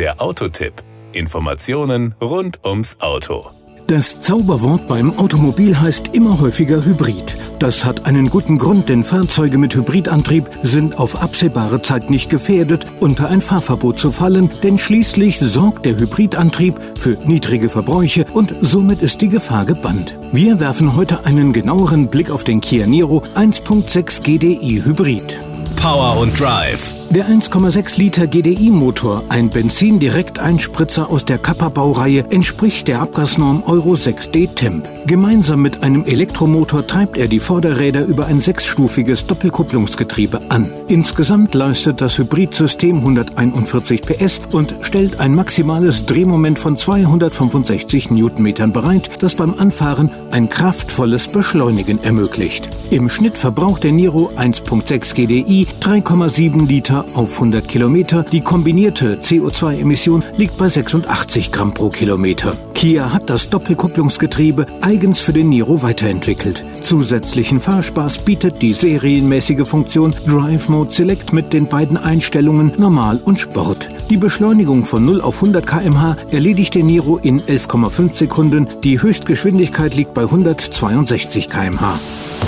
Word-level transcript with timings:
Der 0.00 0.18
Autotipp. 0.18 0.72
Informationen 1.12 2.14
rund 2.22 2.64
ums 2.64 2.96
Auto. 3.00 3.50
Das 3.86 4.22
Zauberwort 4.22 4.86
beim 4.86 5.18
Automobil 5.18 5.78
heißt 5.78 6.16
immer 6.16 6.40
häufiger 6.40 6.82
Hybrid. 6.82 7.36
Das 7.58 7.84
hat 7.84 8.06
einen 8.06 8.30
guten 8.30 8.56
Grund, 8.56 8.88
denn 8.88 9.04
Fahrzeuge 9.04 9.58
mit 9.58 9.74
Hybridantrieb 9.74 10.48
sind 10.62 10.98
auf 10.98 11.22
absehbare 11.22 11.82
Zeit 11.82 12.08
nicht 12.08 12.30
gefährdet, 12.30 12.86
unter 13.00 13.28
ein 13.28 13.42
Fahrverbot 13.42 13.98
zu 13.98 14.10
fallen, 14.10 14.48
denn 14.62 14.78
schließlich 14.78 15.38
sorgt 15.38 15.84
der 15.84 15.98
Hybridantrieb 15.98 16.80
für 16.96 17.18
niedrige 17.26 17.68
Verbräuche 17.68 18.24
und 18.32 18.54
somit 18.62 19.02
ist 19.02 19.20
die 19.20 19.28
Gefahr 19.28 19.66
gebannt. 19.66 20.16
Wir 20.32 20.60
werfen 20.60 20.96
heute 20.96 21.26
einen 21.26 21.52
genaueren 21.52 22.08
Blick 22.08 22.30
auf 22.30 22.42
den 22.42 22.62
Kia 22.62 22.86
Niro 22.86 23.22
1.6 23.34 24.22
GDI 24.22 24.80
Hybrid. 24.82 25.49
Power 25.80 26.20
und 26.20 26.38
Drive. 26.38 26.92
Der 27.10 27.26
1,6 27.26 27.98
Liter 27.98 28.26
GDI-Motor, 28.28 29.24
ein 29.30 29.50
Benzin-Direkteinspritzer 29.50 31.10
aus 31.10 31.24
der 31.24 31.38
Kappa-Baureihe, 31.38 32.26
entspricht 32.30 32.86
der 32.86 33.00
Abgasnorm 33.00 33.64
Euro 33.66 33.94
6D 33.94 34.54
Temp. 34.54 34.88
Gemeinsam 35.06 35.60
mit 35.60 35.82
einem 35.82 36.04
Elektromotor 36.04 36.86
treibt 36.86 37.16
er 37.16 37.26
die 37.26 37.40
Vorderräder 37.40 38.04
über 38.04 38.26
ein 38.26 38.40
sechsstufiges 38.40 39.26
Doppelkupplungsgetriebe 39.26 40.40
an. 40.50 40.70
Insgesamt 40.86 41.52
leistet 41.54 42.00
das 42.00 42.16
Hybridsystem 42.18 42.98
141 42.98 44.02
PS 44.02 44.40
und 44.52 44.74
stellt 44.82 45.18
ein 45.18 45.34
maximales 45.34 46.06
Drehmoment 46.06 46.60
von 46.60 46.76
265 46.76 48.12
Newtonmetern 48.12 48.72
bereit, 48.72 49.10
das 49.20 49.34
beim 49.34 49.54
Anfahren 49.54 50.12
ein 50.30 50.48
kraftvolles 50.48 51.26
Beschleunigen 51.26 52.00
ermöglicht. 52.04 52.68
Im 52.90 53.08
Schnitt 53.08 53.36
verbraucht 53.36 53.82
der 53.82 53.92
Niro 53.92 54.30
1.6 54.36 55.14
GDI 55.14 55.66
3,7 55.80 56.66
Liter 56.66 57.04
auf 57.14 57.34
100 57.34 57.66
Kilometer. 57.66 58.24
Die 58.24 58.40
kombinierte 58.40 59.16
CO2-Emission 59.16 60.24
liegt 60.36 60.56
bei 60.56 60.68
86 60.68 61.52
Gramm 61.52 61.74
pro 61.74 61.90
Kilometer. 61.90 62.56
Kia 62.74 63.12
hat 63.12 63.28
das 63.28 63.50
Doppelkupplungsgetriebe 63.50 64.66
eigens 64.80 65.20
für 65.20 65.32
den 65.32 65.50
Niro 65.50 65.82
weiterentwickelt. 65.82 66.64
Zusätzlichen 66.82 67.60
Fahrspaß 67.60 68.18
bietet 68.18 68.62
die 68.62 68.72
serienmäßige 68.72 69.68
Funktion 69.68 70.14
Drive 70.26 70.68
Mode 70.68 70.90
Select 70.90 71.32
mit 71.32 71.52
den 71.52 71.66
beiden 71.66 71.96
Einstellungen 71.96 72.72
Normal 72.78 73.20
und 73.22 73.38
Sport. 73.38 73.90
Die 74.08 74.16
Beschleunigung 74.16 74.84
von 74.84 75.04
0 75.04 75.20
auf 75.20 75.36
100 75.42 75.66
km/h 75.66 76.16
erledigt 76.30 76.74
der 76.74 76.84
Niro 76.84 77.18
in 77.18 77.40
11,5 77.40 78.16
Sekunden. 78.16 78.68
Die 78.82 79.02
Höchstgeschwindigkeit 79.02 79.94
liegt 79.94 80.14
bei 80.14 80.22
162 80.22 81.48
km/h. 81.48 81.98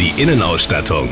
Die 0.01 0.21
Innenausstattung. 0.23 1.11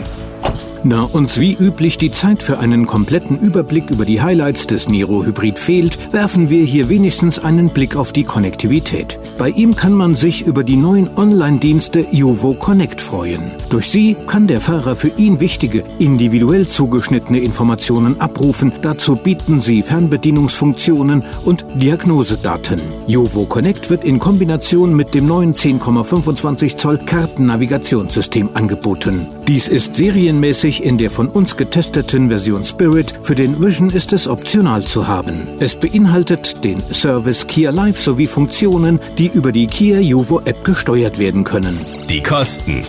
Da 0.83 1.03
uns 1.03 1.39
wie 1.39 1.55
üblich 1.55 1.99
die 1.99 2.11
Zeit 2.11 2.43
für 2.43 2.59
einen 2.59 2.87
kompletten 2.87 3.39
Überblick 3.39 3.91
über 3.91 4.07
die 4.07 4.23
Highlights 4.23 4.67
des 4.67 4.89
Niro 4.89 5.25
Hybrid 5.25 5.59
fehlt, 5.59 6.13
werfen 6.13 6.49
wir 6.49 6.65
hier 6.65 6.89
wenigstens 6.89 7.39
einen 7.39 7.69
Blick 7.69 7.97
auf 7.97 8.13
die 8.13 8.25
Konnektivität. 8.25 9.19
Bei 9.37 9.51
ihm 9.51 9.77
kann 9.77 9.93
man 9.93 10.17
sich 10.17 10.47
über 10.47 10.65
die 10.65 10.77
neuen 10.77 11.11
Online-Dienste 11.17 12.07
Jovo 12.11 12.55
Connect 12.55 13.01
freuen. 13.01 13.53
Durch 13.71 13.89
sie 13.89 14.17
kann 14.27 14.49
der 14.49 14.61
Fahrer 14.61 14.97
für 14.97 15.13
ihn 15.17 15.39
wichtige, 15.39 15.85
individuell 16.01 16.67
zugeschnittene 16.67 17.39
Informationen 17.39 18.21
abrufen. 18.21 18.73
Dazu 18.83 19.15
bieten 19.15 19.61
sie 19.61 19.85
Fernbedienungsfunktionen 19.85 21.23
und 21.45 21.65
Diagnosedaten. 21.77 22.81
Jovo 23.07 23.47
Connect 23.47 23.89
wird 23.89 24.03
in 24.03 24.19
Kombination 24.19 24.97
mit 24.97 25.15
dem 25.15 25.27
neuen 25.27 25.55
10,25 25.55 26.79
Zoll 26.79 26.99
Kartennavigationssystem 26.99 28.51
angeboten. 28.55 29.29
Dies 29.47 29.69
ist 29.69 29.95
serienmäßig 29.95 30.83
in 30.83 30.99
der 30.99 31.13
von 31.13 31.29
uns 31.29 31.57
getesteten 31.57 32.29
Version 32.29 32.65
Spirit. 32.65 33.15
Für 33.23 33.37
den 33.37 33.63
Vision 33.63 33.91
ist 33.91 34.13
es 34.13 34.27
optional 34.27 34.83
zu 34.83 35.07
haben. 35.07 35.49
Es 35.61 35.77
beinhaltet 35.77 36.65
den 36.65 36.81
Service 36.93 37.47
Kia 37.47 37.71
Live 37.71 38.01
sowie 38.01 38.27
Funktionen, 38.27 38.99
die 39.17 39.29
über 39.29 39.53
die 39.53 39.69
Kia 39.69 40.01
Juvo 40.01 40.41
App 40.41 40.65
gesteuert 40.65 41.21
werden 41.21 41.45
können. 41.45 41.79
Die 42.09 42.21
Kosten. 42.21 42.83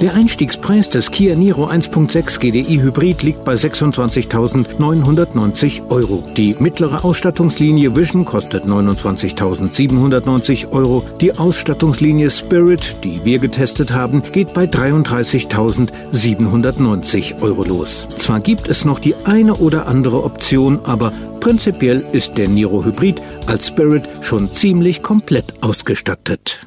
Der 0.00 0.14
Einstiegspreis 0.14 0.88
des 0.90 1.10
Kia 1.10 1.34
Niro 1.34 1.68
1.6 1.68 2.38
GDI 2.38 2.80
Hybrid 2.82 3.22
liegt 3.22 3.44
bei 3.44 3.54
26.990 3.54 5.88
Euro. 5.88 6.22
Die 6.36 6.54
mittlere 6.58 7.02
Ausstattungslinie 7.02 7.96
Vision 7.96 8.26
kostet 8.26 8.66
29.790 8.66 10.70
Euro. 10.70 11.02
Die 11.22 11.38
Ausstattungslinie 11.38 12.30
Spirit, 12.30 12.98
die 13.04 13.24
wir 13.24 13.38
getestet 13.38 13.90
haben, 13.90 14.22
geht 14.22 14.52
bei 14.52 14.64
33.790 14.64 17.40
Euro 17.40 17.64
los. 17.64 18.06
Zwar 18.18 18.40
gibt 18.40 18.68
es 18.68 18.84
noch 18.84 18.98
die 18.98 19.14
eine 19.24 19.54
oder 19.54 19.86
andere 19.86 20.24
Option, 20.24 20.78
aber 20.84 21.10
prinzipiell 21.40 22.04
ist 22.12 22.36
der 22.36 22.50
Niro 22.50 22.84
Hybrid 22.84 23.22
als 23.46 23.68
Spirit 23.68 24.06
schon 24.20 24.52
ziemlich 24.52 25.02
komplett 25.02 25.54
ausgestattet. 25.62 26.66